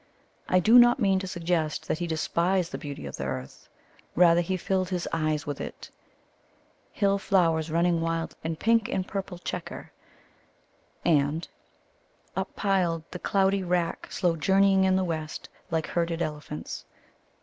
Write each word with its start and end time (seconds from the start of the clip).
I 0.49 0.59
do 0.59 0.79
not 0.79 0.99
mean 0.99 1.19
to 1.19 1.27
suggest 1.27 1.87
that 1.87 1.99
he 1.99 2.07
despised 2.07 2.71
the 2.71 2.79
beauty 2.79 3.05
of 3.05 3.17
the 3.17 3.25
earth. 3.25 3.69
Rather 4.15 4.41
he 4.41 4.57
filled 4.57 4.89
his 4.89 5.07
eyes 5.13 5.45
with 5.45 5.61
it: 5.61 5.91
Hill 6.91 7.19
flowers 7.19 7.69
running 7.69 8.01
wild 8.01 8.35
In 8.43 8.55
pink 8.55 8.89
and 8.89 9.07
purple 9.07 9.37
chequer 9.37 9.91
and: 11.05 11.47
Up 12.35 12.49
pil'd, 12.55 13.03
The 13.11 13.19
cloudy 13.19 13.61
rack 13.61 14.11
slow 14.11 14.35
journeying 14.35 14.85
in 14.85 14.95
the 14.95 15.03
West, 15.03 15.49
Like 15.69 15.85
herded 15.85 16.23
elephants. 16.23 16.83